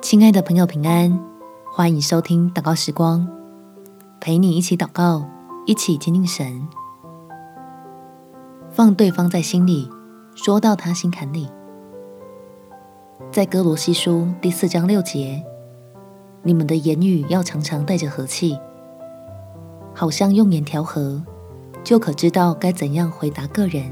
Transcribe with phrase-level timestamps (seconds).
[0.00, 1.18] 亲爱的朋友，平安！
[1.72, 3.28] 欢迎收听祷告时光，
[4.20, 5.28] 陪你一起祷告，
[5.66, 6.66] 一起亲近神，
[8.70, 9.90] 放对方在心里，
[10.36, 11.48] 说到他心坎里。
[13.32, 15.42] 在歌罗西书第四章六节，
[16.42, 18.56] 你们的言语要常常带着和气，
[19.92, 21.20] 好像用盐调和，
[21.82, 23.84] 就可知道该怎样回答个人。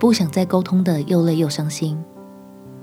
[0.00, 2.02] 不想再沟通的又累又伤心。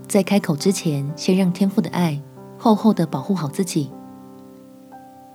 [0.09, 2.19] 在开口之前，先让天父的爱
[2.57, 3.91] 厚厚的保护好自己，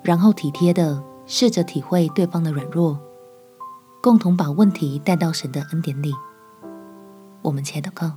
[0.02, 2.98] 然后体贴的试着体会对方的软弱，
[4.02, 6.12] 共同把问题带到神的恩典里。
[7.42, 8.10] 我们且祷告：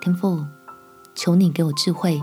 [0.00, 0.42] 天父，
[1.14, 2.22] 求你给我智慧，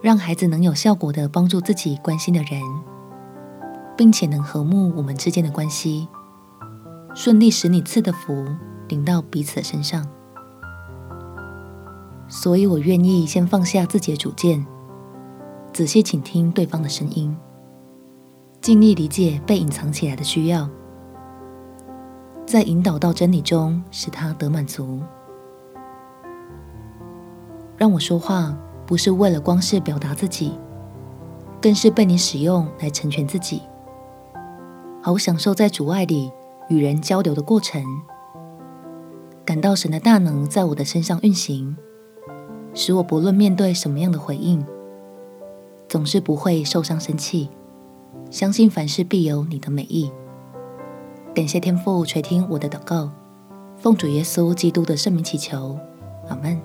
[0.00, 2.62] 让孩子能有效果的帮助自己关心的人，
[3.96, 6.06] 并且能和睦我们之间的关系，
[7.16, 8.46] 顺利使你赐的福
[8.86, 10.06] 临到彼此身上。
[12.32, 14.66] 所以我愿意先放下自己的主见，
[15.70, 17.36] 仔细倾听对方的声音，
[18.62, 20.66] 尽力理解被隐藏起来的需要，
[22.46, 24.98] 在引导到真理中，使他得满足。
[27.76, 30.58] 让我说话不是为了光是表达自己，
[31.60, 33.60] 更是被你使用来成全自己，
[35.02, 36.32] 好享受在主爱里
[36.70, 37.84] 与人交流的过程，
[39.44, 41.76] 感到神的大能在我的身上运行。
[42.74, 44.64] 使我不论面对什么样的回应，
[45.88, 47.50] 总是不会受伤生气，
[48.30, 50.10] 相信凡事必有你的美意。
[51.34, 53.10] 感谢天父垂听我的祷告，
[53.76, 55.78] 奉主耶稣基督的圣名祈求，
[56.28, 56.60] 阿门。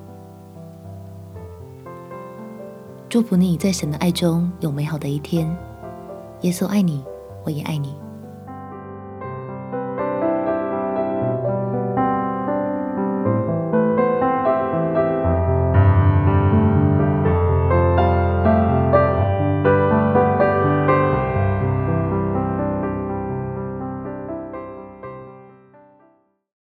[3.10, 5.48] 祝福你在神的爱中有美好的一天。
[6.42, 7.04] 耶稣爱你，
[7.44, 7.96] 我也爱你。